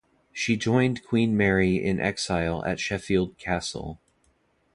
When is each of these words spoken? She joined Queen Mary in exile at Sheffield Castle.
She 0.33 0.57
joined 0.57 1.03
Queen 1.03 1.37
Mary 1.37 1.75
in 1.75 1.99
exile 1.99 2.65
at 2.65 2.79
Sheffield 2.79 3.37
Castle. 3.37 3.99